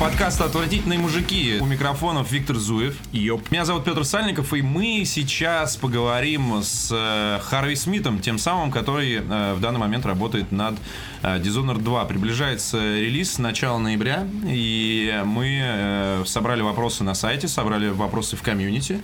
[0.00, 1.58] подкаста «Отвратительные мужики».
[1.60, 2.96] У микрофонов Виктор Зуев.
[3.12, 3.50] Йоп.
[3.50, 9.16] Меня зовут Петр Сальников, и мы сейчас поговорим с э, Харви Смитом, тем самым, который
[9.16, 10.74] э, в данный момент работает над
[11.22, 12.04] э, Dishonored 2.
[12.06, 19.00] Приближается релиз с начала ноября, и мы собрали вопросы на сайте, собрали вопросы в комьюнити.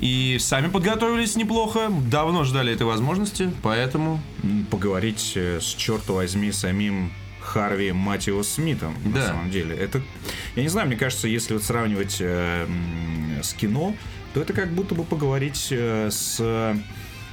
[0.00, 4.20] И сами подготовились неплохо, давно ждали этой возможности, поэтому...
[4.70, 7.10] Поговорить с, черт возьми, самим
[7.54, 9.20] Харви Матио Смитом, Да.
[9.20, 9.76] на самом деле.
[9.76, 10.02] Это,
[10.56, 12.66] я не знаю, мне кажется, если вот сравнивать э,
[13.42, 13.94] с кино,
[14.32, 16.76] то это как будто бы поговорить э, с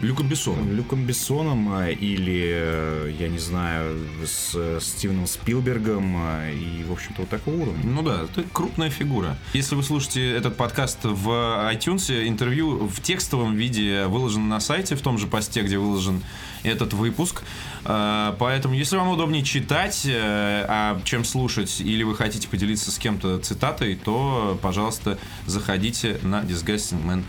[0.02, 0.72] Люком Бессоном.
[0.72, 6.92] Люком Бессоном э, или, э, я не знаю, с э, Стивеном Спилбергом э, и, в
[6.92, 7.82] общем-то, вот такого уровня.
[7.84, 9.38] Ну да, это крупная фигура.
[9.54, 11.30] Если вы слушаете этот подкаст в
[11.74, 16.22] iTunes, интервью в текстовом виде выложено на сайте, в том же посте, где выложен
[16.64, 17.44] этот выпуск.
[17.84, 22.98] А, Поэтому, если вам удобнее читать, э, а чем слушать, или вы хотите поделиться с
[22.98, 27.24] кем-то цитатой, то, пожалуйста, заходите на disgustingman.com.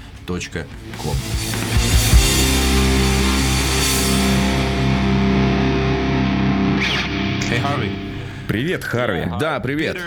[7.52, 8.12] Hey, Harvey.
[8.48, 9.28] Привет, Харви.
[9.38, 9.98] Да, привет.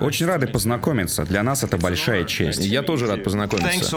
[0.00, 1.24] Очень рады познакомиться.
[1.24, 2.64] Для нас это большая честь.
[2.64, 3.96] Я тоже рад познакомиться.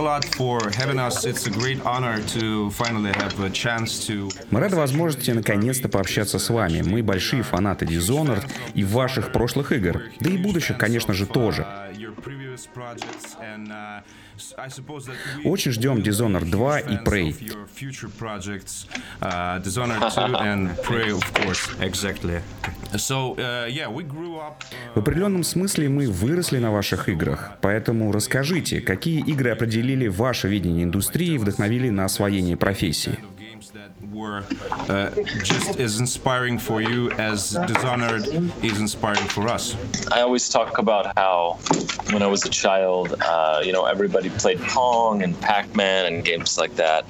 [4.51, 6.81] Мы рады возможности наконец-то пообщаться с вами.
[6.81, 10.03] Мы большие фанаты Dishonored и ваших прошлых игр.
[10.19, 11.65] Да и будущих, конечно же, тоже.
[15.43, 17.29] Очень ждем Dishonored 2 и Prey.
[17.29, 18.85] of your future projects,
[19.63, 21.69] Dishonored 2 and Prey, of course.
[21.79, 22.41] Exactly.
[22.97, 23.35] So
[23.67, 24.63] yeah, we grew up.
[24.95, 27.57] В определенном смысле мы выросли на ваших играх.
[27.61, 33.19] Поэтому расскажите, какие игры определили ваше видение индустрии и вдохновили на освоение профессии?
[33.75, 34.41] That were
[34.87, 35.09] uh,
[35.43, 38.25] just as inspiring for you as Dishonored
[38.63, 39.75] is inspiring for us.
[40.13, 41.59] I always talk about how
[42.13, 46.57] when I was a child, uh, you know, everybody played Pong and Pac-Man and games
[46.57, 47.03] like that.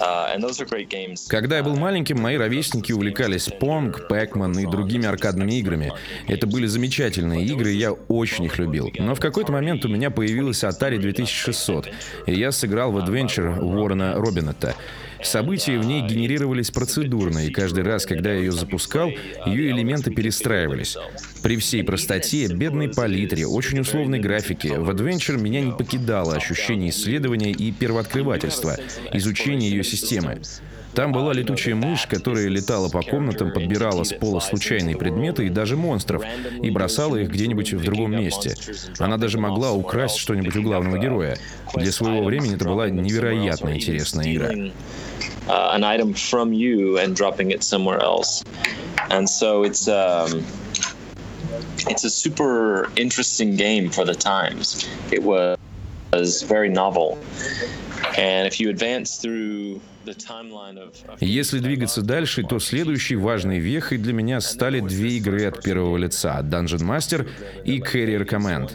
[0.00, 1.28] Uh, and those are great games.
[1.28, 5.92] Когда я был маленьким, мои ровесники увлекались Pong, Pac-Man и другими аркадными играми.
[6.26, 8.90] Это были замечательные игры, и я очень их любил.
[8.98, 11.88] Но в какой-то момент у меня появилась Atari 2600,
[12.26, 14.74] и я сыграл в Adventure Уоррена Робинетта.
[15.24, 19.10] События в ней генерировались процедурно, и каждый раз, когда я ее запускал,
[19.46, 20.96] ее элементы перестраивались.
[21.42, 27.52] При всей простоте, бедной палитре, очень условной графике, в Adventure меня не покидало ощущение исследования
[27.52, 28.76] и первооткрывательства,
[29.12, 30.40] изучения ее системы.
[30.94, 35.76] Там была летучая мышь, которая летала по комнатам, подбирала с пола случайные предметы и даже
[35.76, 36.22] монстров,
[36.62, 38.54] и бросала их где-нибудь в другом месте.
[38.98, 41.36] Она даже могла украсть что-нибудь у главного героя.
[41.74, 44.50] Для своего времени это была невероятно интересная игра.
[49.64, 50.42] It's um,
[51.88, 54.86] it's a super interesting game for the times.
[55.10, 57.18] It was very novel.
[61.20, 66.40] Если двигаться дальше, то следующей важной вехой для меня стали две игры от первого лица—
[66.42, 67.28] Dungeon Master
[67.64, 68.70] и Carrier Command.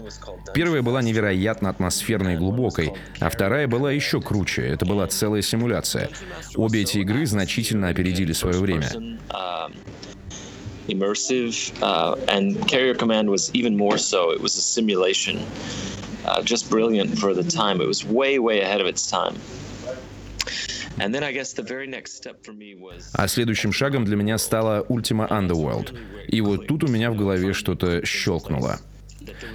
[0.53, 4.63] Первая была невероятно атмосферной и глубокой, а вторая была еще круче.
[4.67, 6.09] Это была целая симуляция.
[6.55, 8.89] Обе эти игры значительно опередили свое время.
[10.89, 14.31] immersive, uh, and Carrier Command was even more so.
[14.31, 15.45] It was a simulation,
[16.29, 17.81] uh, just brilliant for the time.
[17.81, 19.35] It was way, way ahead of its time.
[23.13, 25.97] А следующим шагом для меня стала Ultima Underworld.
[26.27, 28.79] И вот тут у меня в голове что-то щелкнуло.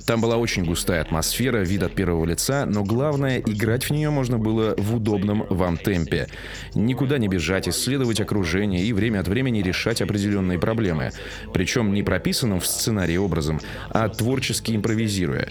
[0.06, 4.38] Там была очень густая атмосфера, вид от первого лица, но главное, играть в нее можно
[4.38, 6.28] было в удобном вам темпе.
[6.74, 11.12] Никуда не бежать, исследовать окружение и время от времени решать определенные проблемы.
[11.52, 13.60] Причем не прописанным в сценарии образом,
[13.90, 15.48] а творчески импровизируя.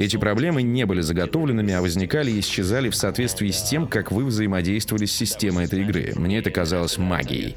[0.00, 4.24] Эти проблемы не были заготовленными, а возникали и исчезали в соответствии с тем, как вы
[4.24, 6.14] взаимодействовали с системой этой игры.
[6.16, 7.54] Мне это казалось магией.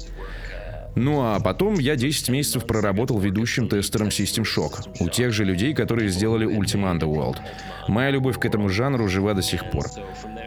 [0.94, 5.72] Ну а потом я 10 месяцев проработал ведущим тестером System Shock у тех же людей,
[5.72, 7.38] которые сделали Ultima Underworld.
[7.88, 9.86] Моя любовь к этому жанру жива до сих пор.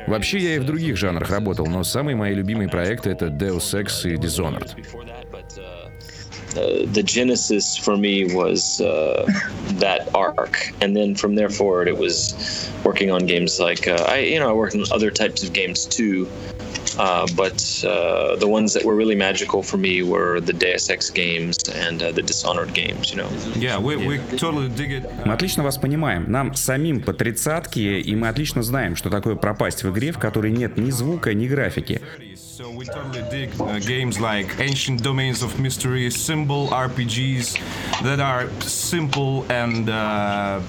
[0.05, 4.07] Вообще я и в других жанрах работал, но самые мои любимые проекты это Deus Ex
[4.07, 4.69] и Dishonored.
[6.46, 9.24] before that, but uh, uh, the genesis for me was uh,
[9.78, 14.18] that arc, and then from there forward, it was working on games like uh, I,
[14.18, 16.28] you know, I worked on other types of games too.
[16.98, 21.08] Uh, but uh, the ones that were really magical for me were the Deus Ex
[21.08, 23.10] games and uh, the Dishonored games.
[23.10, 23.28] You know.
[23.54, 25.10] Yeah, we, we totally dig it.
[25.24, 26.30] Мы отлично вас понимаем.
[26.30, 30.52] Нам самим по тридцатке, и мы отлично знаем, что такое пропасть в игре, в которой
[30.52, 32.02] нет ни звука, ни графики.
[32.57, 37.61] So we totally dig uh, games like Ancient Domains of Mystery, Symbol RPGs
[38.01, 40.59] that are simple and uh,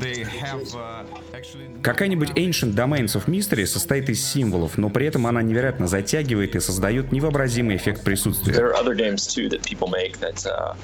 [0.00, 1.68] they have uh, actually.
[1.82, 6.60] Какая-нибудь Ancient Domains of Mystery состоит из символов, но при этом она невероятно затягивает и
[6.60, 8.52] создает невообразимый эффект присутствия.
[8.52, 10.44] There are other games too that people make that.
[10.44, 10.74] Uh,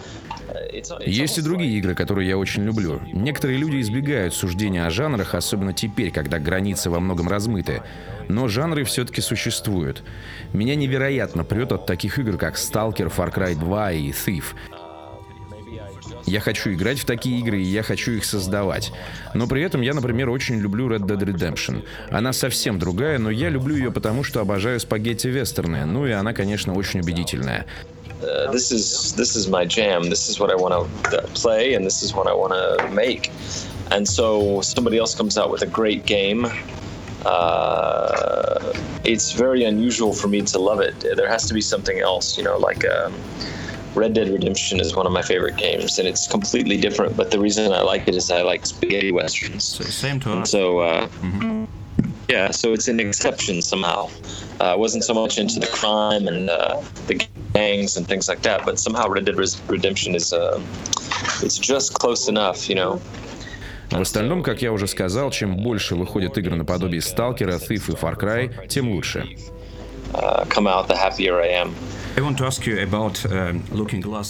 [0.73, 3.01] it's, it's Есть и другие игры, которые я очень люблю.
[3.13, 7.83] Некоторые люди избегают суждения о жанрах, особенно теперь, когда границы во многом размыты.
[8.29, 10.03] Но жанры все-таки существуют.
[10.53, 14.45] Меня невероятно прет от таких игр, как Stalker, Far Cry 2 и Thief.
[16.27, 18.93] Я хочу играть в такие игры, и я хочу их создавать.
[19.35, 21.85] Но при этом я, например, очень люблю Red Dead Redemption.
[22.11, 25.85] Она совсем другая, но я люблю ее потому, что обожаю спагетти-вестерны.
[25.85, 27.67] Ну и она, конечно, очень убедительная.
[32.53, 33.31] uh, make.
[33.91, 36.49] And so somebody else comes out with a great game.
[37.27, 38.73] Uh,
[39.05, 40.95] it's very unusual for me to love it.
[41.17, 43.15] There has to be something else, you know, like um,
[43.97, 47.17] Red Dead Redemption is one of my favorite games, and it's completely different.
[47.17, 49.65] But the reason I like it is I like spaghetti westerns.
[49.65, 50.51] So same to us.
[50.51, 51.09] so, uh,
[52.29, 54.09] yeah, so it's an exception somehow.
[54.61, 58.43] Uh, I wasn't so much into the crime and uh, the gangs and things like
[58.43, 60.63] that, but somehow Red Dead Redemption is uh,
[61.43, 63.01] it's just close enough, you know.
[63.91, 68.19] В остальном, как я уже сказал, чем больше выходят игры наподобие Сталкера, Thief и Far
[68.19, 69.27] Cry, тем лучше.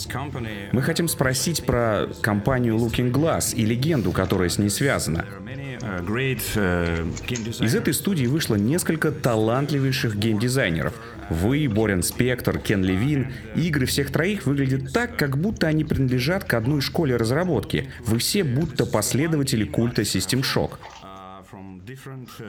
[0.09, 0.69] Company.
[0.71, 5.25] Мы хотим спросить про компанию Looking Glass и легенду, которая с ней связана.
[5.87, 10.93] Game Из этой студии вышло несколько талантливейших геймдизайнеров.
[11.29, 13.33] Вы, Борен Спектр, Кен Левин.
[13.55, 17.89] Игры всех троих выглядят так, как будто они принадлежат к одной школе разработки.
[18.05, 20.77] Вы все будто последователи культа System Shock.
[21.37, 22.45] uh, from different uh,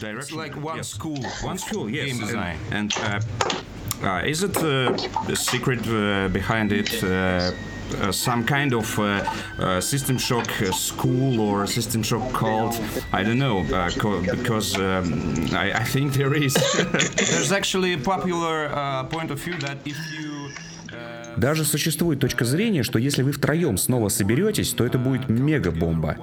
[0.00, 0.30] directions.
[0.30, 2.06] It's like one school, one school, yes.
[2.06, 2.58] Game design.
[2.72, 3.20] And, uh,
[4.02, 4.96] uh, is it uh,
[5.28, 7.02] a secret uh, behind it?
[7.02, 7.52] Uh,
[8.02, 9.22] uh, some kind of uh,
[9.58, 12.80] uh, System Shock uh, school or System Shock cult?
[13.12, 16.54] I don't know, uh, co- because um, I, I think there is.
[17.16, 20.50] There's actually a popular uh, point of view that if you
[20.92, 26.16] uh, Даже существует точка зрения, что если вы втроем снова соберетесь, то это будет мега-бомба.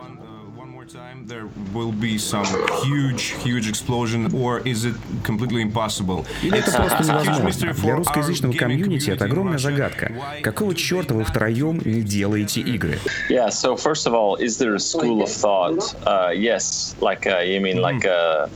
[1.73, 2.45] Will be some
[2.83, 6.25] huge, huge explosion, or is it completely impossible?
[6.43, 7.73] Или это просто it's a huge невозможно.
[7.73, 10.11] Для русскоязычного комьюнити это огромная загадка.
[10.41, 12.99] Какого черта вы втроем не делаете игры?
[13.29, 13.49] Yeah.
[13.49, 15.95] So first of all, is there a school of thought?
[16.05, 16.95] Uh, yes.
[17.01, 18.49] Like uh, you mean like a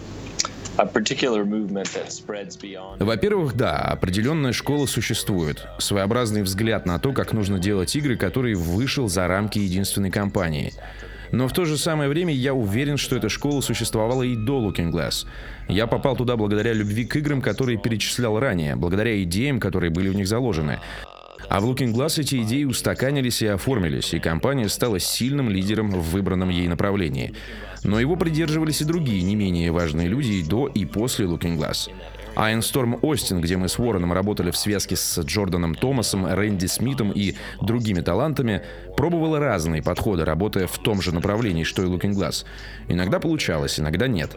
[0.77, 2.99] a that spreads beyond.
[2.99, 5.65] Во-первых, да, определенная школа существует.
[5.79, 10.73] Своеобразный взгляд на то, как нужно делать игры, который вышел за рамки единственной компании.
[11.31, 14.91] Но в то же самое время я уверен, что эта школа существовала и до Looking
[14.91, 15.25] Glass.
[15.67, 20.15] Я попал туда благодаря любви к играм, которые перечислял ранее, благодаря идеям, которые были в
[20.15, 20.79] них заложены.
[21.49, 26.11] А в Looking Glass эти идеи устаканились и оформились, и компания стала сильным лидером в
[26.11, 27.33] выбранном ей направлении.
[27.83, 31.89] Но его придерживались и другие не менее важные люди и до, и после Looking Glass.
[32.35, 37.35] Айнсторм Остин, где мы с Уорреном работали в связке с Джорданом Томасом, Рэнди Смитом и
[37.61, 38.61] другими талантами,
[38.97, 42.45] пробовала разные подходы, работая в том же направлении, что и Looking Glass.
[42.87, 44.35] Иногда получалось, иногда нет.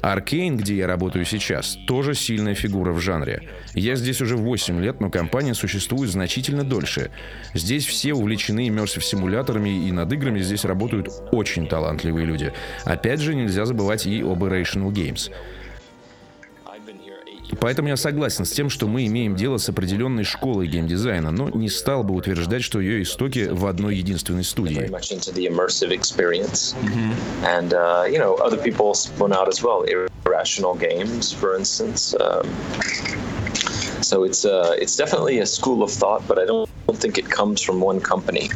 [0.00, 3.48] Аркейн, где я работаю сейчас, тоже сильная фигура в жанре.
[3.74, 7.10] Я здесь уже 8 лет, но компания существует значительно дольше.
[7.54, 12.52] Здесь все увлечены иммерсив симуляторами, и над играми здесь работают очень талантливые люди.
[12.84, 15.30] Опять же, нельзя забывать и об Irrational Games.
[17.60, 21.68] Поэтому я согласен с тем, что мы имеем дело с определенной школой геймдизайна, но не
[21.68, 24.88] стал бы утверждать, что ее истоки в одной единственной студии.
[24.90, 26.74] much into the immersive experience.
[27.44, 29.84] And, uh, you know, other people spun out as well.
[30.24, 32.14] Irrational games, for instance.
[32.14, 32.46] Um,
[34.02, 37.28] so it's uh, it's definitely a school of thought, but I don't, don't think it
[37.28, 38.50] comes from one company.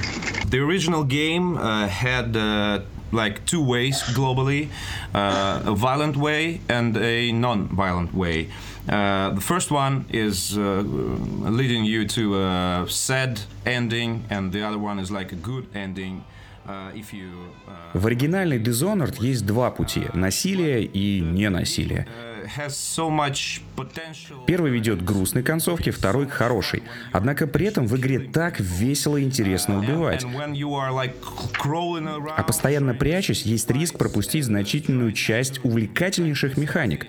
[0.48, 2.80] The original game uh, had uh,
[3.12, 4.68] like two ways globally
[5.14, 8.48] uh, a violent way and a non violent way.
[8.88, 10.82] Uh, the first one is uh,
[11.48, 16.22] leading you to a sad ending, and the other one is like a good ending.
[16.66, 22.06] Uh, uh, В оригинальной Dishonored есть два пути— насилие и ненасилие.
[24.46, 26.84] Первый ведет к грустной концовке, второй— к хорошей.
[27.10, 30.24] Однако при этом в игре так весело и интересно убивать.
[32.36, 37.06] А постоянно прячась, есть риск пропустить значительную часть увлекательнейших механик.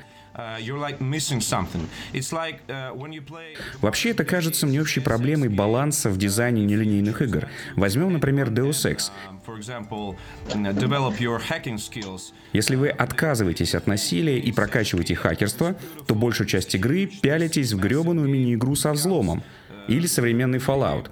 [3.81, 7.47] Вообще это кажется мне общей проблемой баланса в дизайне нелинейных игр.
[7.75, 9.11] Возьмем, например, Deus Ex.
[12.53, 15.75] Если вы отказываетесь от насилия и прокачиваете хакерство,
[16.07, 19.43] то большую часть игры пялитесь в гребаную мини-игру со взломом
[19.87, 21.07] или современный Fallout.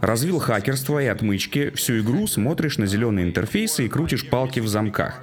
[0.00, 5.22] Развил хакерство и отмычки, всю игру смотришь на зеленые интерфейсы и крутишь палки в замках.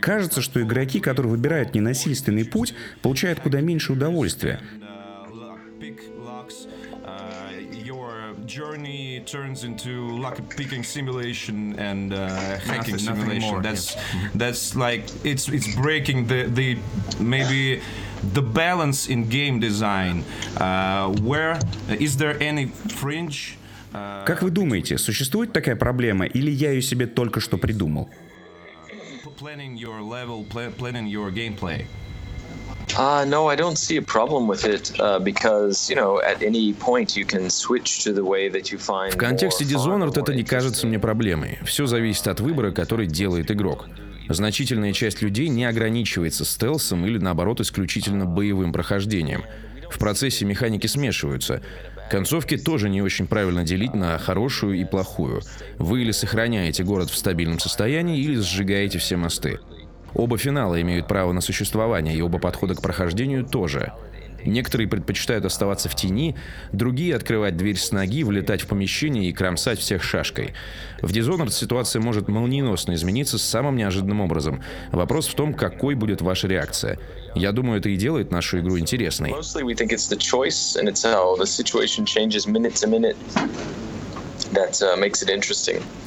[0.00, 4.60] Кажется, что игроки, которые выбирают ненасильственный путь, получают куда меньше удовольствия.
[8.45, 13.49] journey turns into luck picking simulation and uh, hacking nothing, simulation.
[13.49, 14.37] Nothing that's mm-hmm.
[14.37, 16.77] that's like it's it's breaking the the
[17.19, 17.81] maybe
[18.33, 20.23] the balance in game design.
[20.57, 21.59] Uh, where
[21.99, 22.67] is there any
[22.99, 23.57] fringe?
[23.93, 28.09] Uh, как вы думаете, существует такая проблема, или я ее себе только что придумал?
[29.37, 30.45] Planning your level,
[30.77, 31.87] planning your gameplay.
[32.94, 36.72] Uh, no, I don't see a problem with it uh, because, you know, at any
[36.72, 39.12] point you can switch to the way that you find.
[39.12, 41.58] В контексте Dishonored это не кажется мне проблемой.
[41.64, 43.86] Все зависит от выбора, который делает игрок.
[44.28, 49.44] Значительная часть людей не ограничивается стелсом или, наоборот, исключительно боевым прохождением.
[49.90, 51.62] В процессе механики смешиваются.
[52.10, 55.42] Концовки тоже не очень правильно делить на хорошую и плохую.
[55.78, 59.58] Вы или сохраняете город в стабильном состоянии, или сжигаете все мосты.
[60.16, 63.92] Оба финала имеют право на существование, и оба подхода к прохождению тоже.
[64.46, 66.36] Некоторые предпочитают оставаться в тени,
[66.72, 70.54] другие— открывать дверь с ноги, влетать в помещение и кромсать всех шашкой.
[71.02, 74.62] В Dishonored ситуация может молниеносно измениться самым неожиданным образом.
[74.92, 76.98] Вопрос в том, какой будет ваша реакция.
[77.34, 79.34] Я думаю, это и делает нашу игру интересной.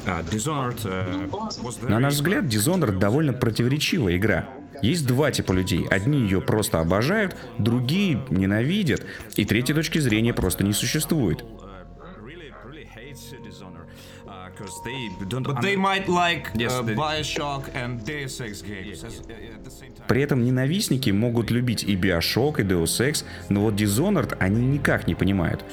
[0.05, 0.23] Uh,
[1.25, 4.49] uh, На наш взгляд, Dishonored довольно противоречивая игра.
[4.81, 5.85] Есть два типа людей.
[5.89, 9.05] Одни ее просто обожают, другие ненавидят,
[9.35, 11.43] и третьей точки зрения просто не существует.
[20.07, 25.07] При этом ненавистники могут любить и Bioshock, и Deus Ex, но вот Dishonored они никак
[25.07, 25.63] не понимают.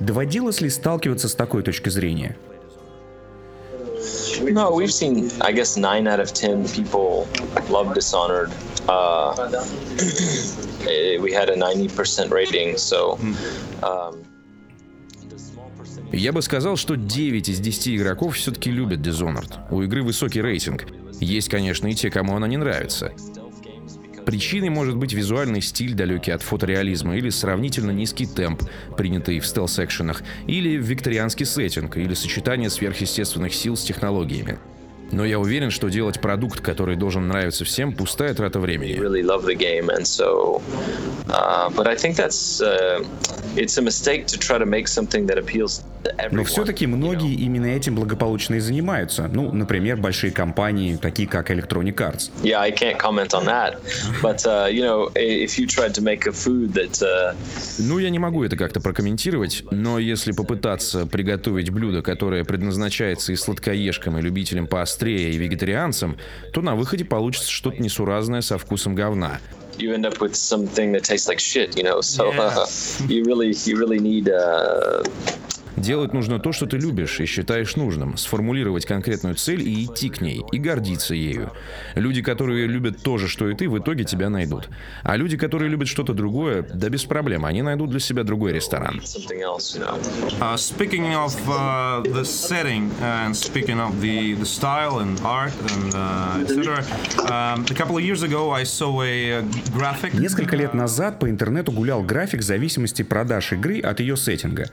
[0.00, 2.36] Доводилось ли сталкиваться с такой точки зрения?
[4.40, 7.26] No, we've seen, I guess, nine out of ten people
[7.68, 8.50] love Dishonored.
[8.88, 9.34] Uh,
[11.20, 13.18] we had a 90% rating, so.
[13.82, 14.24] Um,
[16.12, 19.52] Я бы сказал, что 9 из 10 игроков все-таки любят Dishonored.
[19.70, 20.86] У игры высокий рейтинг.
[21.20, 23.12] Есть, конечно, и те, кому она не нравится.
[24.28, 28.62] Причиной может быть визуальный стиль, далекий от фотореализма, или сравнительно низкий темп,
[28.94, 34.58] принятый в стелс-экшенах, или викторианский сеттинг, или сочетание сверхъестественных сил с технологиями.
[35.10, 38.98] Но я уверен, что делать продукт, который должен нравиться всем, пустая трата времени.
[46.30, 49.28] Но все-таки многие именно этим благополучно и занимаются.
[49.32, 52.30] Ну, например, большие компании, такие как Electronic Arts.
[52.42, 53.78] Yeah, I can't comment on that.
[54.22, 57.02] But, uh, you know, if you tried to make a food that...
[57.02, 57.34] Uh...
[57.78, 63.36] Ну, я не могу это как-то прокомментировать, но если попытаться приготовить блюдо, которое предназначается и
[63.36, 64.66] сладкоежкам, и любителям
[64.98, 66.16] поострее, и вегетарианцам,
[66.52, 69.40] то на выходе получится что-то несуразное со вкусом говна
[69.78, 72.00] you end up with something that tastes like shit, you know.
[72.00, 72.40] So yeah.
[72.40, 72.66] uh,
[73.06, 75.04] you really, you really need uh,
[75.78, 80.20] Делать нужно то, что ты любишь и считаешь нужным, сформулировать конкретную цель и идти к
[80.20, 81.52] ней, и гордиться ею.
[81.94, 84.68] Люди, которые любят то же, что и ты, в итоге тебя найдут.
[85.04, 89.00] А люди, которые любят что-то другое, да без проблем, они найдут для себя другой ресторан.
[90.40, 95.94] Uh, speaking of uh, the setting and speaking of the, the style and art and
[95.94, 96.84] uh, etc.,
[97.30, 99.42] um, a couple of years ago I saw a
[99.72, 100.12] graphic.
[100.18, 104.70] Несколько лет назад по интернету гулял график зависимости продаж игры от ее сеттинга.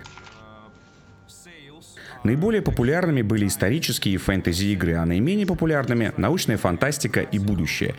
[2.25, 7.93] Наиболее популярными были исторические и фэнтези-игры, а наименее популярными— научная фантастика и будущее.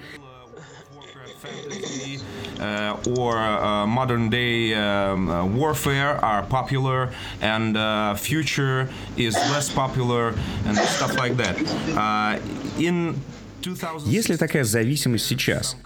[2.58, 5.14] Uh, or uh, modern day uh,
[5.44, 7.76] warfare are popular and
[8.18, 10.34] future is less popular
[10.66, 11.56] and stuff like that.
[12.78, 13.14] In
[14.06, 15.76] Есть ли такая зависимость сейчас?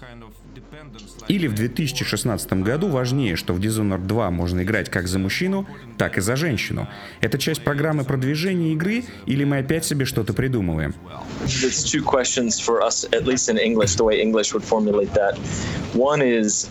[1.29, 5.67] Или в 2016 году важнее, что в Dishonored 2 можно играть как за мужчину,
[5.97, 6.89] так и за женщину.
[7.21, 10.95] Это часть программы продвижения игры, или мы опять себе что-то придумываем?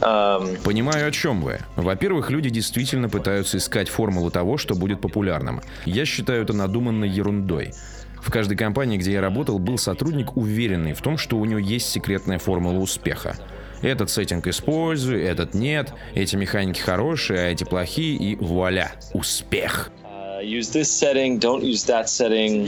[0.01, 1.59] Um, Понимаю, о чем вы.
[1.75, 5.61] Во-первых, люди действительно пытаются искать формулу того, что будет популярным.
[5.85, 7.73] Я считаю это надуманной ерундой.
[8.21, 11.89] В каждой компании, где я работал, был сотрудник, уверенный в том, что у него есть
[11.89, 13.37] секретная формула успеха.
[13.81, 19.91] Этот сеттинг использую, этот нет, эти механики хорошие, а эти плохие, и вуаля, успех.
[20.39, 22.65] Uh, use this setting, don't use that setting,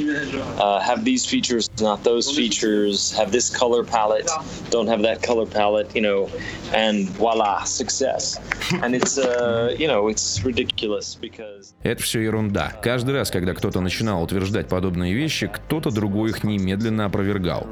[0.59, 4.29] uh, have these features, not those features, have this color palette,
[4.69, 6.29] don't have that color palette, you know,
[6.73, 8.39] and voila, success.
[8.83, 11.73] And it's, uh, you know, it's ridiculous because...
[11.83, 12.73] Это все ерунда.
[12.83, 17.67] Каждый раз, когда кто-то начинал утверждать подобные вещи, кто-то другой их немедленно опровергал.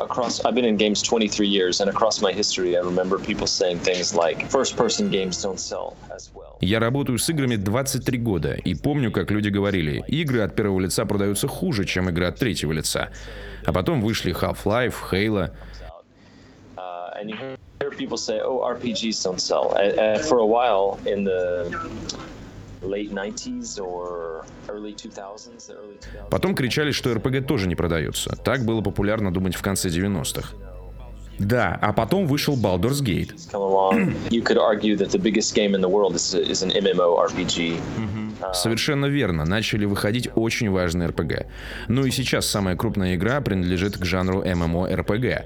[0.00, 3.78] Across I've been in games 23 years and across my history I remember people saying
[3.80, 6.58] things like first person games don't sell as well.
[6.60, 11.04] Я работаю с играми 23 года и помню, как люди говорили, игры от первого лица
[11.04, 13.10] продаются хуже, чем игры от третьего лица.
[13.64, 15.50] А потом вышли Half-Life, Halo.
[16.78, 19.74] Uh, and you hear people say, oh, RPGs don't sell.
[19.76, 21.70] Uh, for a while in the
[26.30, 28.36] Потом кричали, что РПГ тоже не продается.
[28.36, 30.54] Так было популярно думать в конце 90-х.
[31.38, 33.34] Да, а потом вышел Baldur's Gate.
[38.54, 41.46] Совершенно верно, начали выходить очень важные РПГ.
[41.88, 45.44] Ну и сейчас самая крупная игра принадлежит к жанру MMORPG.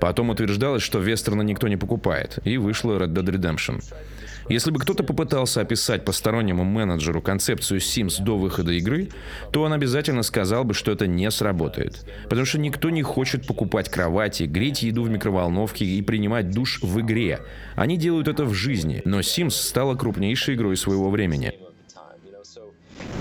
[0.00, 3.82] Потом утверждалось, что вестерна никто не покупает, и вышла Red Dead Redemption.
[4.48, 9.08] Если бы кто-то попытался описать постороннему менеджеру концепцию Sims до выхода игры,
[9.52, 12.04] то он обязательно сказал бы, что это не сработает.
[12.24, 17.00] Потому что никто не хочет покупать кровати, греть еду в микроволновке и принимать душ в
[17.00, 17.40] игре.
[17.74, 21.65] Они делают это в жизни, но Sims стала крупнейшей игрой своего времени.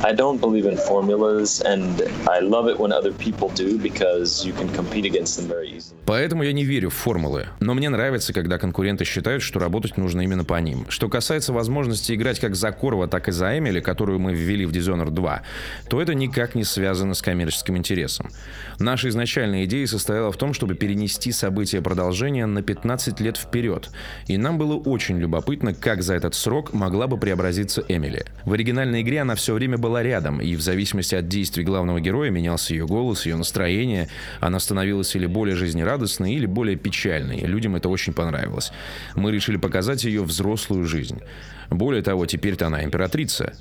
[0.04, 4.54] I don't believe in formulas, and I love it when other people do because you
[4.54, 5.96] can compete against them very easily.
[6.06, 10.22] Поэтому я не верю в формулы, но мне нравится, когда конкуренты считают, что работать нужно
[10.22, 10.86] именно по ним.
[10.89, 14.72] Что касается возможности играть как за Корова, так и за Эмили, которую мы ввели в
[14.72, 15.42] Dishonored 2,
[15.89, 18.30] то это никак не связано с коммерческим интересом.
[18.77, 23.89] Наша изначальная идея состояла в том, чтобы перенести события продолжения на 15 лет вперед,
[24.27, 28.25] и нам было очень любопытно, как за этот срок могла бы преобразиться Эмили.
[28.46, 32.29] В оригинальной игре она все время была рядом, и в зависимости от действий главного героя
[32.29, 34.09] менялся ее голос, ее настроение,
[34.40, 37.40] она становилась или более жизнерадостной, или более печальной.
[37.42, 38.72] Людям это очень понравилось.
[39.16, 41.22] Мы решили показать ее взрослую жизнь.
[41.70, 43.53] Более того, теперь-то она императрица.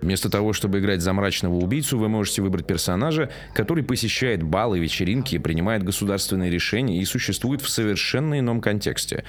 [0.00, 5.38] Вместо того, чтобы играть за мрачного убийцу, вы можете выбрать персонажа, который посещает балы, вечеринки,
[5.38, 9.24] принимает государственные решения и существует в совершенно ином контексте.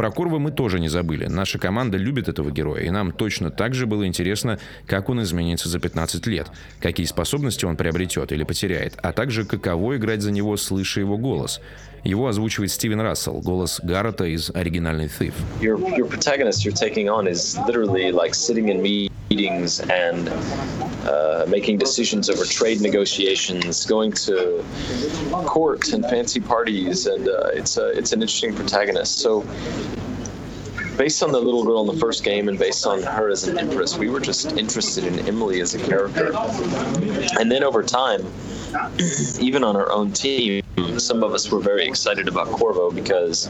[0.00, 1.26] Про Корва мы тоже не забыли.
[1.26, 5.68] Наша команда любит этого героя, и нам точно так же было интересно, как он изменится
[5.68, 10.56] за 15 лет, какие способности он приобретет или потеряет, а также каково играть за него,
[10.56, 11.60] слыша его голос.
[12.03, 15.33] Его озвучивает Стивен Рассел, голос Гаррета из оригинальной Thief.
[15.59, 20.29] Your, your protagonist you're taking on is literally like sitting in meetings and
[21.07, 24.63] uh, making decisions over trade negotiations, going to
[25.47, 29.17] court and fancy parties, and uh, it's a, it's an interesting protagonist.
[29.17, 29.43] So
[30.97, 33.57] based on the little girl in the first game and based on her as an
[33.57, 36.31] empress, we were just interested in Emily as a character.
[37.39, 38.25] And then over time,
[39.39, 40.63] even on our own team,
[40.98, 43.48] some of us were very excited about Corvo because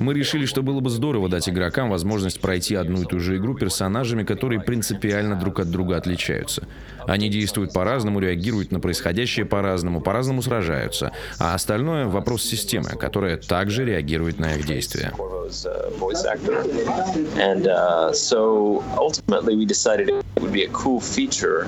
[0.00, 3.54] Мы решили, что было бы здорово дать игрокам возможность пройти одну и ту же игру
[3.54, 6.66] персонажами, которые принципиально друг от друга отличаются.
[7.06, 11.12] Они действуют по-разному, реагируют на происходящее по-разному, по-разному сражаются.
[11.38, 15.12] А остальное— вопрос системы, которая также реагирует на их действия.
[17.36, 21.66] And uh, so ultimately we decided it would be a cool feature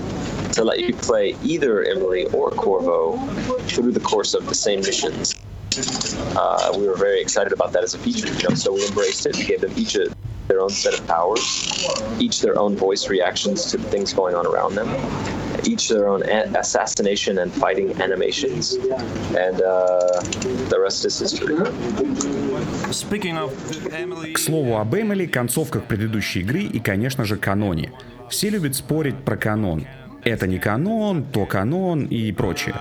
[0.52, 3.18] to let you play either Emily or Corvo
[3.66, 5.36] through the course of the same missions.
[6.36, 8.28] Uh, we were very excited about that as a feature.
[8.28, 9.36] You know, so we embraced it.
[9.36, 10.14] We gave them each a,
[10.48, 11.44] their own set of powers,
[12.18, 14.88] each their own voice reactions to things going on around them,
[15.64, 18.74] each their own assassination and fighting animations,
[19.36, 20.20] and uh,
[20.68, 21.56] the rest is history.
[24.34, 27.92] К слову об Эмили, концовках предыдущей игры и, конечно же, каноне.
[28.28, 29.86] Все любят спорить про канон.
[30.24, 32.74] Это не канон, то канон и прочее.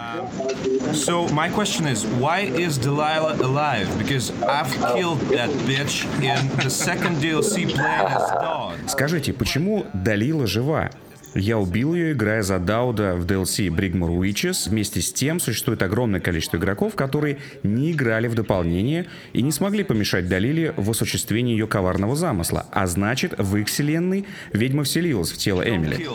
[0.93, 3.87] So my question is, why is Delilah alive?
[3.97, 8.73] Because I've killed that bitch in the second DLC playing as dog.
[8.87, 10.91] Скажите, почему Далила жива?
[11.33, 14.69] Я убил ее, играя за Дауда в DLC Brigmore Witches.
[14.69, 19.85] Вместе с тем существует огромное количество игроков, которые не играли в дополнение и не смогли
[19.85, 22.65] помешать Далиле в осуществлении ее коварного замысла.
[22.71, 26.05] А значит, в их вселенной ведьма вселилась в тело Эмили.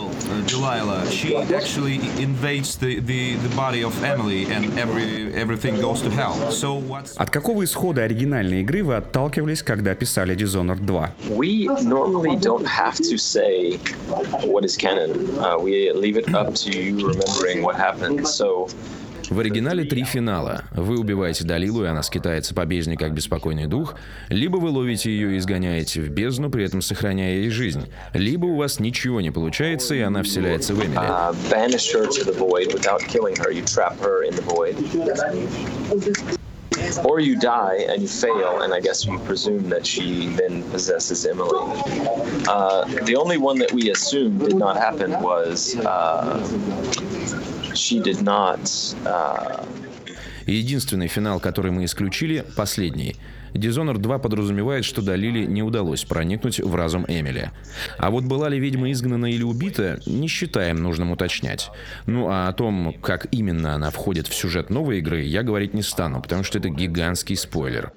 [7.15, 11.13] От какого исхода оригинальной игры вы отталкивались, когда писали Dishonored 2?
[11.29, 13.79] We normally don't have to say
[14.45, 15.06] what is canon.
[15.39, 18.27] Uh, we leave it up to you remembering what happened.
[18.27, 18.67] So
[19.29, 20.63] в оригинале три финала.
[20.71, 23.95] Вы убиваете Далилу, и она скитается по бездне как беспокойный дух,
[24.29, 28.55] либо вы ловите ее и изгоняете в бездну, при этом сохраняя ей жизнь, либо у
[28.55, 30.97] вас ничего не получается, и она вселяется в Эмили.
[37.04, 41.26] or you die and you fail, and I guess you presume that she then possesses
[41.26, 41.58] Emily.
[42.48, 46.40] Uh, the only one that we assumed did not happen was uh,
[47.74, 48.60] she did not.
[49.06, 49.64] Uh...
[50.46, 53.16] Единственный финал, который мы исключили, последний.
[53.57, 57.51] Dishonored 2 подразумевает, что Далили не удалось проникнуть в разум Эмили.
[57.97, 61.69] А вот была ли ведьма изгнана или убита, не считаем нужным уточнять.
[62.05, 65.81] Ну а о том, как именно она входит в сюжет новой игры, я говорить не
[65.81, 67.91] стану, потому что это гигантский спойлер.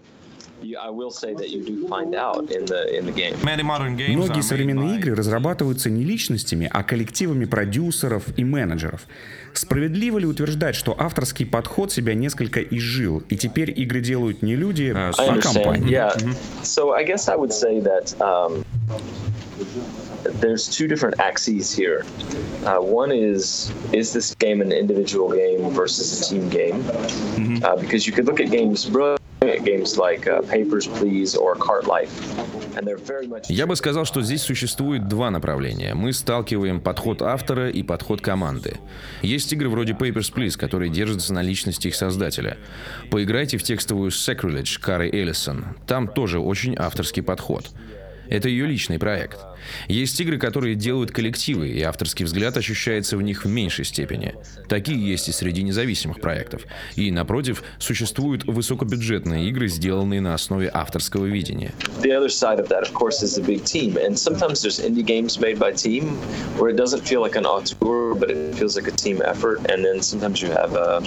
[4.17, 9.07] Многие современные игры разрабатываются не личностями, а коллективами продюсеров и менеджеров.
[9.53, 14.93] Справедливо ли утверждать, что авторский подход себя несколько изжил, и теперь игры делают не люди,
[14.95, 15.91] а компании?
[15.91, 16.17] Yeah.
[16.63, 18.65] So I guess I would say that um,
[20.41, 22.05] there's two different axes here.
[22.65, 26.83] Uh, one is is this game an individual game versus a team game?
[26.83, 27.65] Mm-hmm.
[27.65, 29.17] Uh, because you could look at games, bro.
[33.49, 35.95] Я бы сказал, что здесь существует два направления.
[35.95, 38.79] Мы сталкиваем подход автора и подход команды.
[39.23, 42.59] Есть игры вроде Papers, Please, которые держатся на личности их создателя.
[43.11, 45.65] Поиграйте в текстовую Sacrilege Кары Эллисон.
[45.87, 47.65] Там тоже очень авторский подход.
[48.31, 49.41] Это ее личный проект.
[49.89, 54.35] Есть игры, которые делают коллективы, и авторский взгляд ощущается в них в меньшей степени.
[54.69, 56.63] Такие есть и среди независимых проектов.
[56.95, 61.73] И, напротив, существуют высокобюджетные игры, сделанные на основе авторского видения.
[68.97, 69.21] Team.
[69.23, 69.67] Effort.
[69.71, 71.03] And then sometimes you have a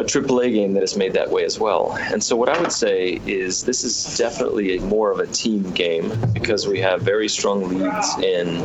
[0.00, 1.96] a AAA game that is made that way as well.
[2.12, 5.70] And so, what I would say is this is definitely a more of a team
[5.72, 8.58] game because we have very strong leads in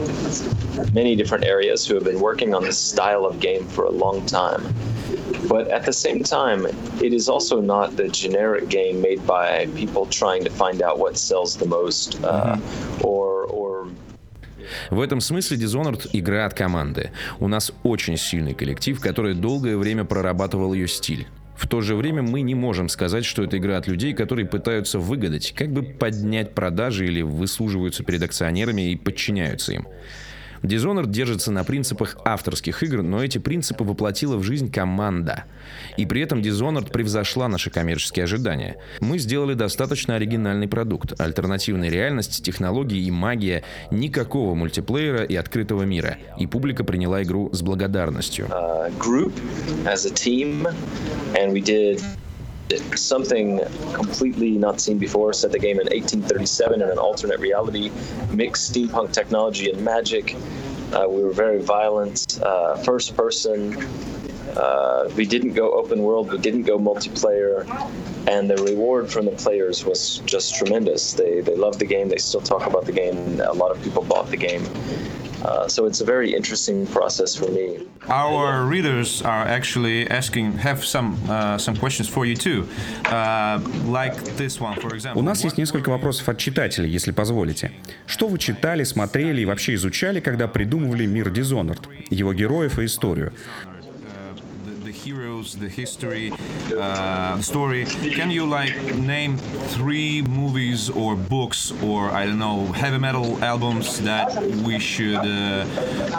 [0.93, 4.26] many different areas who have been working on this style of game for a long
[4.26, 4.63] time.
[5.48, 6.65] But at the same time,
[7.02, 11.17] it is also not the generic game made by people trying to find out what
[11.17, 12.58] sells the most uh,
[13.04, 13.64] or, or
[14.89, 17.12] В этом смысле Dishonored— игра от команды.
[17.39, 21.28] У нас очень сильный коллектив, который долгое время прорабатывал ее стиль.
[21.56, 24.99] В то же время мы не можем сказать, что это игра от людей, которые пытаются
[24.99, 29.88] выгадать, как бы поднять продажи или выслуживаются перед акционерами и подчиняются им.
[30.65, 35.45] Dishonored держится на принципах авторских игр, но эти принципы воплотила в жизнь команда.
[35.97, 38.78] И при этом Dishonored превзошла наши коммерческие ожидания.
[38.99, 41.19] Мы сделали достаточно оригинальный продукт.
[41.19, 46.17] Альтернативная реальность, технологии и магия, никакого мультиплеера и открытого мира.
[46.39, 48.47] И публика приняла игру с благодарностью.
[48.47, 48.91] Uh,
[52.95, 53.60] something
[53.93, 55.34] completely not seen before.
[55.34, 57.91] Set the game in 1837 in an alternate reality,
[58.32, 60.36] mixed steampunk technology and magic.
[60.93, 63.73] Uh, we were very violent, uh, first person.
[64.56, 67.64] Uh, we didn't go open world, we didn't go multiplayer,
[68.26, 71.12] and the reward from the players was just tremendous.
[71.14, 73.40] They, they loved the game, they still talk about the game.
[73.40, 74.64] A lot of people bought the game.
[75.42, 77.78] Uh, so it's a very interesting process for me.
[78.09, 82.68] Our readers are actually asking, have some uh, some questions for you too,
[83.06, 85.18] uh, like this one, for example.
[85.18, 87.72] У нас есть несколько вопросов от читателей, если позволите.
[88.06, 93.33] Что вы читали, смотрели и вообще изучали, когда придумывали мир Dishonored, его героев и историю?
[95.05, 96.33] Heroes, the history,
[96.75, 97.85] uh, story.
[98.19, 99.37] Can you like name
[99.75, 104.29] three movies or books or I don't know heavy metal albums that
[104.65, 105.65] we should uh,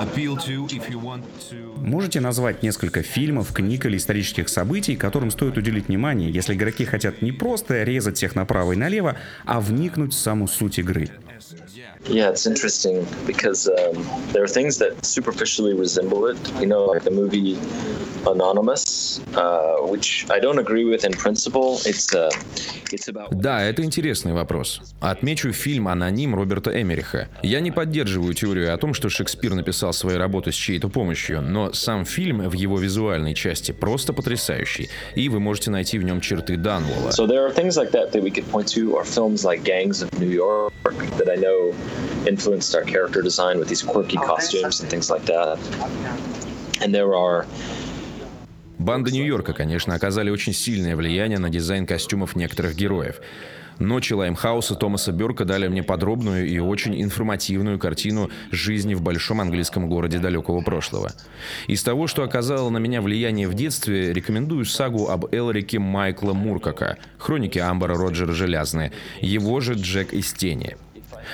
[0.05, 1.57] appeal to if you want to?
[1.77, 7.23] Можете назвать несколько фильмов, книг или исторических событий, которым стоит уделить внимание, если игроки хотят
[7.23, 11.11] не просто резать всех направо и налево, а вникнуть в саму суть игры?
[12.09, 16.39] Yeah, it's interesting because um, there are things that superficially resemble it.
[16.61, 17.59] You know, like the movie
[18.27, 21.79] anonymous, uh, which I don't agree with in principle.
[21.85, 22.31] It's uh,
[22.93, 23.31] it's about.
[23.31, 24.81] Да, это интересный вопрос.
[25.01, 27.29] Отмечу фильм «Аноним» Роберта Эмериха.
[27.43, 31.73] Я не поддерживаю теорию о том, что Шекспир написал свои работы с чьей-то помощью, но
[31.73, 36.57] сам фильм в его визуальной части просто потрясающий, и вы можете найти в нем черты
[36.57, 37.11] Данволла.
[37.11, 40.03] So there are things like that that we could point to, or films like Gangs
[40.03, 40.73] of New York
[41.19, 41.75] that I know
[42.27, 45.59] influenced our character design with these quirky costumes and things like that.
[46.83, 47.47] And there are
[48.79, 53.21] Банда Нью-Йорка, конечно, оказали очень сильное влияние на дизайн костюмов некоторых героев.
[53.79, 59.89] Ночи Лаймхауса Томаса Бёрка дали мне подробную и очень информативную картину жизни в большом английском
[59.89, 61.13] городе далекого прошлого.
[61.67, 66.97] Из того, что оказало на меня влияние в детстве, рекомендую сагу об Элрике Майкла Муркока,
[67.19, 70.77] хроники Амбера Роджера Желязны, его же Джек из тени.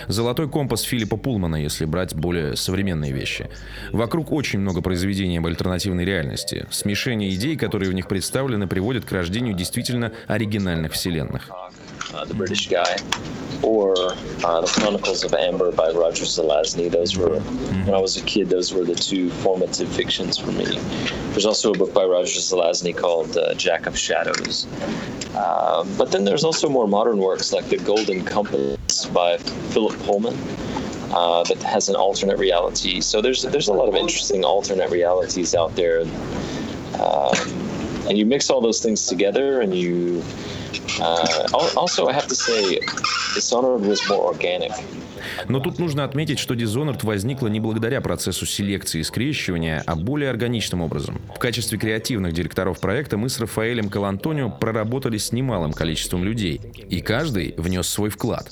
[0.08, 3.48] Золотой компас Филиппа Пулмана, если брать более современные вещи.
[3.92, 6.66] Вокруг очень много произведений об альтернативной реальности.
[6.70, 11.50] Смешение идей, которые в них представлены, приводит к рождению действительно оригинальных вселенных.
[12.14, 12.96] Uh, the British guy,
[13.62, 13.94] or
[14.44, 16.90] uh, the Chronicles of Amber by Roger Zelazny.
[16.90, 20.78] Those were, when I was a kid, those were the two formative fictions for me.
[21.30, 24.66] There's also a book by Roger Zelazny called uh, Jack of Shadows.
[25.34, 30.36] Uh, but then there's also more modern works like The Golden Compass by Philip Pullman.
[31.14, 32.98] Uh, that has an alternate reality.
[33.02, 36.00] So there's there's a lot of interesting alternate realities out there,
[36.98, 37.36] um,
[38.08, 40.24] and you mix all those things together, and you
[41.00, 41.52] uh.
[45.48, 50.30] Но тут нужно отметить, что Dishonored возникла не благодаря процессу селекции и скрещивания, а более
[50.30, 51.20] органичным образом.
[51.34, 57.00] В качестве креативных директоров проекта мы с Рафаэлем Калантонио проработали с немалым количеством людей, и
[57.00, 58.50] каждый внес свой вклад.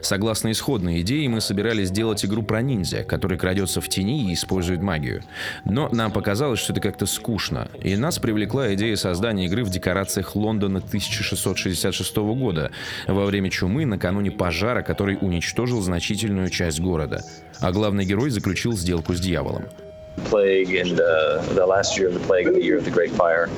[0.00, 4.82] Согласно исходной идее, мы собирались сделать игру про ниндзя, который крадется в тени и использует
[4.82, 5.22] магию.
[5.64, 10.36] Но нам показалось, что это как-то скучно, и нас привлекла идея создания игры в декорациях
[10.36, 10.80] Лондона
[11.52, 12.70] 1666 года,
[13.06, 17.22] во время чумы накануне пожара, который уничтожил значительную часть города,
[17.60, 19.66] а главный герой заключил сделку с дьяволом.
[20.24, 23.10] plague and uh, the last year of the plague and the year of the great
[23.10, 23.48] fire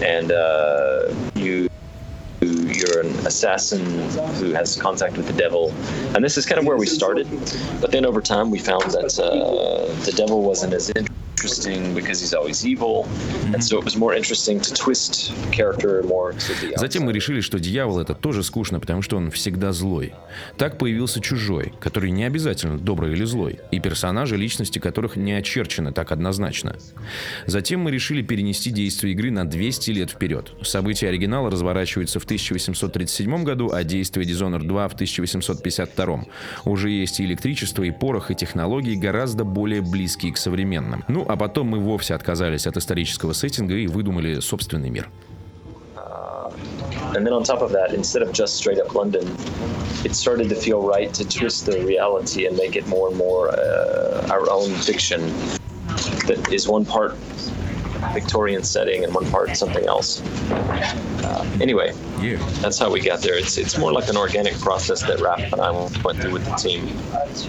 [0.00, 1.68] and uh, you
[2.40, 3.84] you're an assassin
[4.38, 5.74] who has contact with the devil
[6.14, 7.26] and this is kind of where we started
[7.80, 11.17] but then over time we found that uh, the devil wasn't as interesting
[16.76, 20.14] Затем мы решили, что дьявол это тоже скучно, потому что он всегда злой.
[20.56, 25.92] Так появился чужой, который не обязательно добрый или злой, и персонажи, личности которых не очерчены
[25.92, 26.76] так однозначно.
[27.46, 30.52] Затем мы решили перенести действие игры на 200 лет вперед.
[30.62, 36.24] События оригинала разворачиваются в 1837 году, а действие Dishonored 2 в 1852.
[36.64, 41.04] Уже есть и электричество, и порох, и технологии гораздо более близкие к современным.
[41.08, 45.10] Ну, а потом мы вовсе отказались от исторического сеттинга и выдумали собственный мир.
[47.14, 49.26] And then on top of that, instead of just straight up London,
[50.04, 53.48] it started to feel right to twist the reality and make it more and more
[53.48, 55.20] uh, our own fiction
[56.26, 57.14] that is one part
[58.12, 60.22] Victorian setting and one part something else.
[60.50, 62.38] Uh, anyway, yeah.
[62.62, 63.38] that's how we got there.
[63.38, 65.70] It's it's more like an organic process that Raph and I
[66.04, 66.88] went through with the team.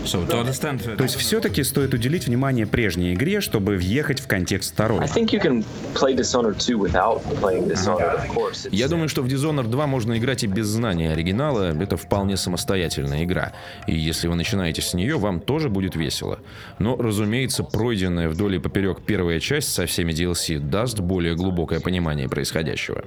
[0.06, 0.98] So, to understand...
[0.98, 5.04] То есть все-таки стоит уделить внимание прежней игре, чтобы въехать в контекст второй.
[5.04, 8.68] I think you can play Dishonored 2 without playing Dishonored, of course.
[8.72, 11.76] Я думаю, что в Dishonored 2 можно играть и без знания оригинала.
[11.82, 13.54] Это вполне самостоятельная игра.
[13.88, 16.40] И если вы начинаете с нее, вам тоже будет весело.
[16.80, 22.30] Но, разумеется, пройденная вдоль и поперек первая часть со всеми DLC даст более глубокое понимание
[22.30, 23.04] происходящего.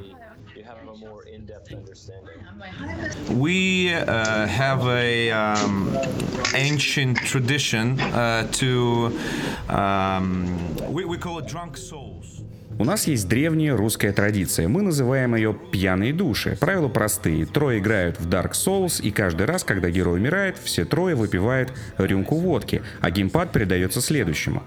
[3.31, 5.97] We uh, have a um,
[6.55, 9.19] ancient tradition uh, to
[9.69, 10.59] um,
[10.93, 12.43] we, we call it drunk souls.
[12.79, 14.67] У нас есть древняя русская традиция.
[14.67, 16.57] Мы называем ее «пьяные души».
[16.59, 17.45] Правила простые.
[17.45, 22.37] Трое играют в Dark Souls, и каждый раз, когда герой умирает, все трое выпивают рюмку
[22.37, 24.63] водки, а геймпад передается следующему.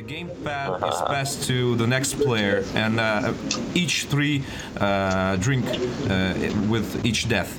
[0.00, 3.32] The gamepad is passed to the next player, and uh,
[3.74, 4.42] each three
[4.78, 6.34] uh, drink uh,
[6.68, 7.50] with each death.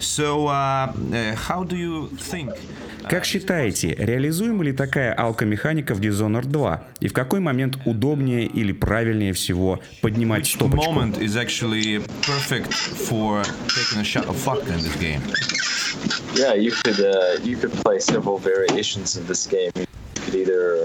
[0.00, 2.54] So, uh, uh, how do you think?
[3.08, 6.80] Как считаете, реализуема ли такая алкомеханика в Dishonored 2?
[7.00, 10.92] И в какой момент удобнее или правильнее всего поднимать Which стопочку?
[10.92, 15.22] moment is actually perfect for taking a shot of vodka in this game?
[16.34, 19.72] Yeah, you could uh, you could play several variations of this game.
[19.74, 19.86] You
[20.22, 20.84] could either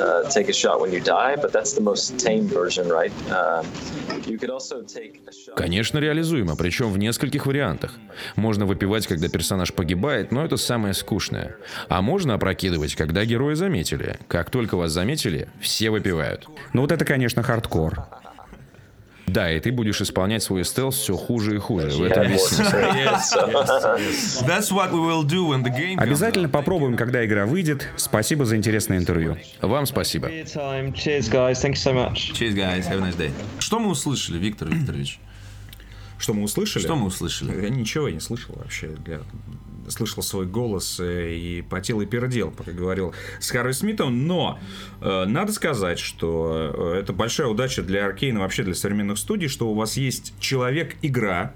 [0.00, 3.12] uh, take a shot when you die, but that's the most tame version, right?
[3.30, 3.62] Uh,
[4.26, 5.56] you could also take a shot.
[5.56, 7.92] Конечно, реализуемо, причем в нескольких вариантах.
[8.36, 11.56] Можно выпивать, когда персонаж погибает, но это самое скучное.
[11.88, 14.18] А можно опрокидывать, когда герои заметили.
[14.28, 16.46] Как только вас заметили, все выпивают.
[16.72, 18.06] Ну вот это, конечно, хардкор.
[19.32, 21.90] Да, и ты будешь исполнять свой стелс все хуже и хуже.
[21.90, 22.50] В этом весь
[25.98, 27.88] Обязательно попробуем, когда игра выйдет.
[27.96, 29.36] Спасибо за интересное интервью.
[29.60, 30.28] Вам спасибо.
[33.58, 35.20] Что мы услышали, Виктор Викторович?
[36.20, 36.82] Что мы услышали?
[36.82, 37.62] Что мы услышали?
[37.62, 38.94] Я ничего не слышал вообще.
[39.06, 39.22] Я
[39.88, 44.58] слышал свой голос э, и потел и пердел, пока говорил с Харви Смитом, но
[45.00, 49.68] э, надо сказать, что э, это большая удача для Arkane'а, вообще для современных студий, что
[49.70, 51.54] у вас есть человек-игра,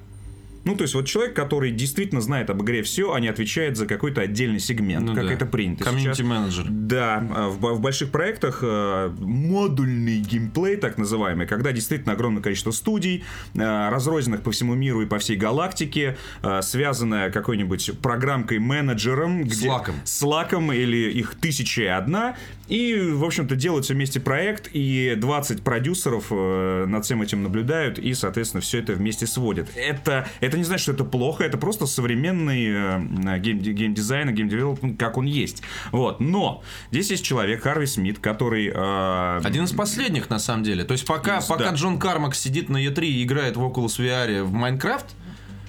[0.64, 3.87] ну, то есть вот человек, который действительно знает об игре все, а не отвечает за
[3.87, 5.33] какой-то отдельный сегмент, Ну как да.
[5.33, 6.27] это принято Комьюнити сейчас.
[6.27, 6.66] менеджер.
[6.68, 12.70] Да, а в, в больших проектах э, модульный геймплей, так называемый, когда действительно огромное количество
[12.70, 13.24] студий,
[13.55, 16.16] э, разрозненных по всему миру и по всей галактике,
[16.62, 19.94] связанная какой-нибудь программкой-менеджером, где- Slack'ом.
[20.05, 22.37] Slack'ом или их тысяча и одна,
[22.68, 27.98] и, в общем-то, делают все вместе проект, и 20 продюсеров э, над всем этим наблюдают,
[27.98, 29.68] и, соответственно, все это вместе сводят.
[29.77, 34.99] Это, это не значит, что это плохо, это просто современный э, гейм- геймдизайн и геймдевелопмент,
[34.99, 35.62] как он есть.
[35.93, 36.21] Вот.
[36.21, 38.71] Но здесь есть человек, Харви Смит, который...
[38.75, 40.85] э, Один из последних, на самом деле.
[40.85, 41.75] То есть пока, Из- пока да.
[41.77, 45.07] Джон Кармак сидит на E3 и играет в Oculus VR в Minecraft,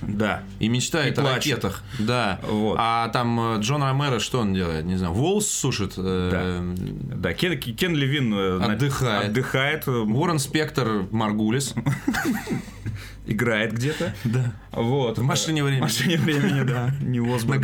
[0.01, 0.43] Да.
[0.59, 1.45] и мечтает И о плачет.
[1.63, 1.83] ракетах.
[1.99, 2.39] Да.
[2.43, 2.77] Вот.
[2.79, 4.85] А там э, Джон Ромеро что он делает?
[4.85, 5.93] Не знаю, волос сушит.
[5.97, 6.73] э,
[7.15, 9.29] Да, Кен, Кен Левин э, Отдыхает.
[9.29, 11.73] отдыхает, Уоррен Спектор Маргулис.
[13.25, 14.13] играет где-то.
[14.25, 14.53] Да.
[14.71, 15.17] Вот.
[15.17, 15.79] В машине времени.
[15.79, 16.91] В машине времени, да.
[17.01, 17.59] Не На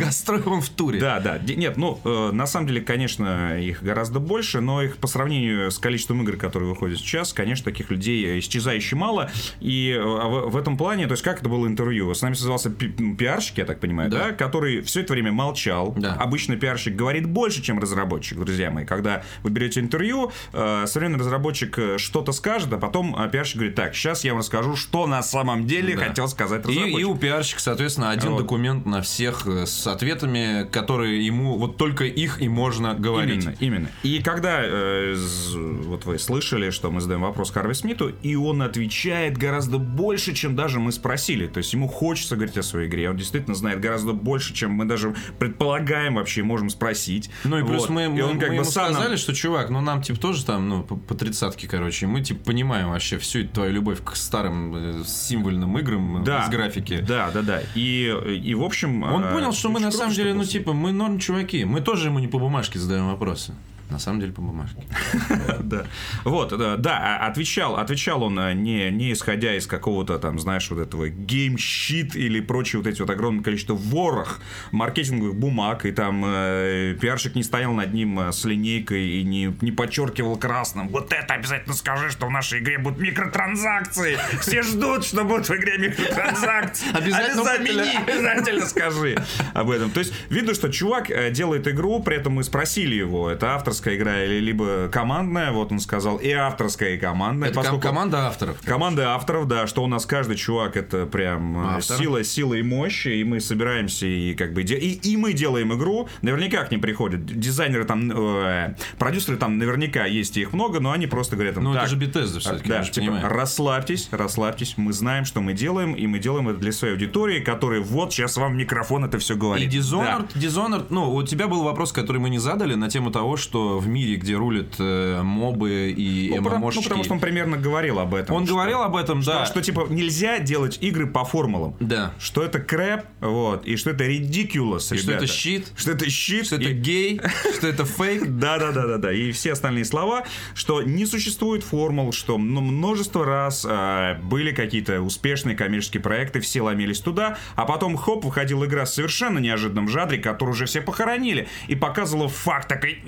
[0.46, 0.98] он в туре.
[0.98, 1.38] Да, да.
[1.38, 5.78] Нет, ну, э, на самом деле, конечно, их гораздо больше, но их по сравнению с
[5.78, 9.30] количеством игр, которые выходят сейчас, конечно, таких людей исчезающе мало.
[9.60, 12.14] И э, в, в этом плане, то есть, как это было интервью?
[12.14, 14.32] С нами связался м, пиарщик, я так понимаю, да, Да.
[14.32, 15.92] который все это время молчал.
[15.98, 16.14] Да.
[16.14, 18.86] Обычно пиарщик говорит больше, чем разработчик, друзья мои.
[18.86, 24.24] Когда вы берете интервью, э, современный разработчик что-то скажет, а потом пиарщик говорит, так, сейчас
[24.24, 26.04] я вам расскажу, что на самом деле Да.
[26.06, 26.98] хотел сказать И, разработчик.
[27.00, 28.42] и у пиарщика, соответственно, один Вот.
[28.42, 33.44] документ на всех э, с ответами, которые ему вот только их и можно говорить.
[33.44, 33.88] Именно, именно.
[34.02, 35.14] И когда э,
[35.54, 40.56] вот вы слышали, что мы задаем вопрос Харви Смиту, и он отвечает гораздо больше, чем
[40.56, 41.46] даже мы спросили.
[41.46, 43.10] То есть ему хочется говорить о своей игре.
[43.10, 47.30] Он действительно знает гораздо больше, чем мы даже предполагаем вообще и можем спросить.
[47.44, 47.90] Ну и плюс Вот.
[47.90, 50.02] мы, И мы, он как мы бы ему сам нам- сказали, что чувак, ну нам
[50.02, 53.72] типа тоже там, ну, по, по тридцатке, короче, и мы типа понимаем вообще всю твою
[53.72, 55.02] любовь к старым э,
[55.42, 57.04] символьным играм э, да, из графики.
[57.06, 57.60] Да, да, да.
[57.74, 59.02] И, и в общем...
[59.02, 61.64] Он э, понял, что мы на самом деле, ну типа, мы норм чуваки.
[61.64, 63.54] Мы тоже ему не по бумажке задаем вопросы.
[63.92, 64.82] На самом деле по бумажке.
[65.62, 65.84] Да.
[66.24, 70.70] Вот, да, да, а- отвечал, отвечал он а, не, не исходя из какого-то там, знаешь,
[70.70, 76.22] вот этого геймщит или прочие вот эти вот огромное количество ворох маркетинговых бумаг, и там
[76.26, 80.88] э, пиарщик не стоял над ним э, с линейкой и не, не подчеркивал красным.
[80.88, 84.18] Вот это обязательно скажи, что в нашей игре будут микротранзакции.
[84.40, 86.88] Все ждут, что будут в игре микротранзакции.
[86.96, 89.16] Обязательно обязательно, обязательно скажи
[89.54, 89.90] об этом.
[89.90, 93.81] То есть видно, что чувак э, делает игру, при этом мы спросили его, это авторская
[93.88, 97.48] игра или либо командная, вот он сказал, и авторская, и командная.
[97.50, 98.56] Это поскольку- команда авторов.
[98.64, 101.96] Команда авторов, да, что у нас каждый чувак это прям э, Автор.
[101.98, 105.72] сила, сила и мощь, и мы собираемся и как бы де- и, и мы делаем
[105.74, 106.08] игру.
[106.22, 110.92] Наверняка к ним приходят дизайнеры там, э, продюсеры там наверняка есть и их много, но
[110.92, 114.74] они просто говорят, Ну, это «Так, же Bethesda всё-таки, да, мы же типа, расслабьтесь, расслабьтесь,
[114.76, 118.36] мы знаем, что мы делаем, и мы делаем это для своей аудитории, которая вот сейчас
[118.36, 119.72] вам микрофон это все И говорит.
[119.72, 120.40] Dishonored, Да.
[120.40, 123.86] Dishonored, ну, у тебя был вопрос, который мы не задали на тему того, что в
[123.86, 128.34] мире, где рулят э, мобы и Ну, ну, потому что он примерно говорил об этом.
[128.36, 129.46] он что- говорил об этом, что, да.
[129.46, 131.76] что, типа нельзя делать игры по формулам.
[131.80, 132.14] Да.
[132.18, 135.24] Что это крэп, вот, и что это ridiculous, И что ребята.
[135.24, 136.46] это щит, Что это щит.
[136.46, 137.20] что это и- гей,
[137.58, 138.26] что это фейк.
[138.38, 139.12] Да, да, да, да, да.
[139.12, 145.00] И все остальные слова, что не существует формул, что ну, множество раз а, были какие-то
[145.00, 150.18] успешные коммерческие проекты, все ломились туда, а потом хоп, выходила игра с совершенно неожиданным жанре,
[150.18, 152.98] которую уже все похоронили, и показывала факт такой.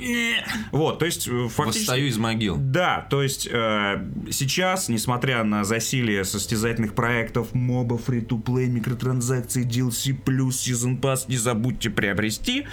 [0.72, 1.86] Вот, то есть э, фактически.
[1.86, 2.56] Восстаю из могил.
[2.58, 11.00] Да, то есть э, сейчас, несмотря на засилие состязательных проектов, моба, фри-то-плей, микротранзакции, DLC+, Season
[11.00, 12.66] Pass, не забудьте приобрести,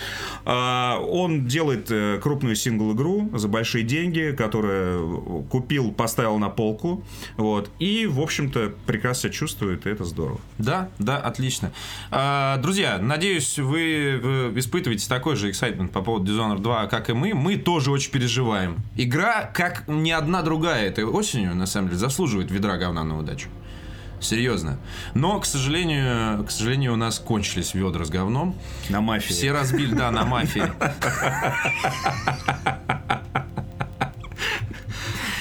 [0.45, 7.03] э, он делает э, крупную сингл-игру за большие деньги, которую купил, поставил на полку,
[7.37, 10.39] вот, и, в общем-то, прекрасно себя чувствует, и это здорово.
[10.57, 11.71] Да, да, отлично.
[12.09, 17.13] А, друзья, надеюсь, вы э, испытываете такой же excitement по поводу Dishonored 2, как и
[17.13, 17.33] мы.
[17.33, 18.77] Мы тоже очень переживаем.
[18.97, 23.47] Игра, как ни одна другая этой осенью, на самом деле, заслуживает ведра говна на удачу.
[24.19, 24.77] Серьезно.
[25.15, 28.55] Но, к сожалению, к сожалению, у нас кончились ведра с говном.
[28.89, 29.33] На мафии.
[29.33, 30.71] Все разбили, да, на мафии.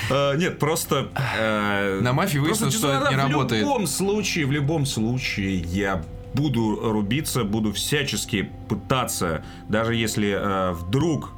[0.08, 1.08] Э, Нет, просто...
[1.38, 3.62] э, На мафии выяснилось, что это не работает.
[3.62, 6.02] В любом случае, в любом случае, я
[6.34, 11.32] буду рубиться, буду всячески пытаться, даже если э, вдруг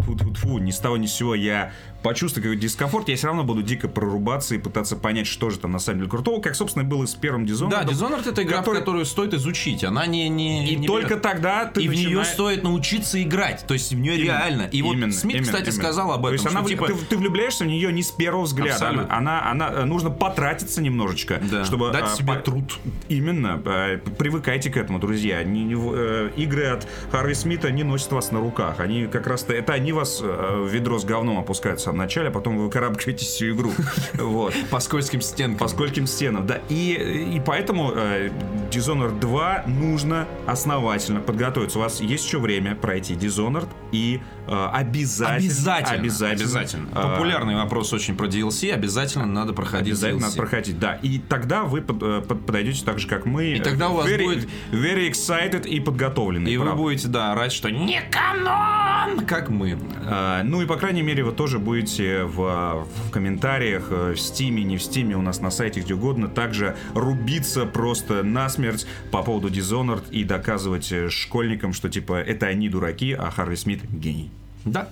[0.00, 1.72] фу ни с того ни с сего я
[2.02, 5.72] почувствую какой-то дискомфорт, я все равно буду дико прорубаться и пытаться понять, что же там
[5.72, 7.70] на самом деле крутого, как, собственно, было с первым Dishonored.
[7.70, 9.84] Да, Dishonored это игра, который- которую стоит изучить.
[9.84, 10.28] Она не...
[10.28, 11.22] не И не только берет.
[11.22, 13.64] тогда ты И в нее начинаешь- стоит научиться играть.
[13.66, 14.62] То есть в нее реально.
[14.72, 15.82] И вот Именно, Смит, именно, кстати, именно.
[15.82, 16.30] сказал об этом.
[16.30, 18.72] То есть она, что, типа, ты, ты влюбляешься в нее не с первого взгляда.
[18.72, 19.16] Абсолютно.
[19.16, 21.64] Она, она, она- нужно потратиться немножечко, Да.
[21.64, 22.78] чтобы Дать а, себе по- труд.
[23.08, 23.60] Именно.
[23.64, 25.42] а, Привыкайте к этому, друзья.
[25.42, 28.80] Не- не э, игры от Харви Смита не носят вас на руках.
[28.80, 32.28] Они как раз-то это они вас э, в ведро с говном опускают в самом начале,
[32.28, 33.72] а потом вы выкарабкиваетесь всю игру.
[34.14, 34.54] Вот.
[34.70, 35.58] по скользким стенкам.
[35.58, 36.60] По скольким стенам, да.
[36.68, 38.30] И, и поэтому э,
[38.70, 41.78] Dishonored 2 нужно основательно подготовиться.
[41.78, 45.36] У вас есть еще время пройти Dishonored и э, обязательно...
[46.00, 46.30] Обязательно.
[46.30, 46.88] Обязательно.
[46.92, 48.70] Э, Популярный вопрос очень про DLC.
[48.72, 50.22] Обязательно надо проходить Обязательно DLC.
[50.22, 50.94] надо проходить, да.
[51.02, 53.46] И тогда вы под- э, под- подойдете так же, как мы.
[53.52, 56.52] И тогда у вас very, будет- Very excited и подготовленный.
[56.52, 56.82] И вы правда.
[56.82, 59.78] будете, да, орать, что не канон, как мы.
[60.04, 64.76] А, ну и, по крайней мере, вы тоже будете в, в комментариях, в Steam'е, не
[64.76, 70.10] в Steam'е, у нас на сайте, где угодно, также рубиться просто насмерть по поводу Dishonored
[70.10, 74.30] и доказывать школьникам, что, типа, это они дураки, а Харви Смит гений.
[74.64, 74.88] Да.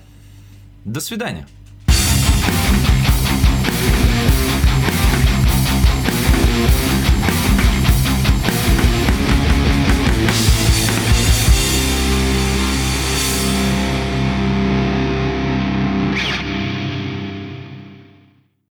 [0.85, 1.47] До свидания.